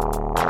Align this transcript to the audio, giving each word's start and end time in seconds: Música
Música 0.00 0.47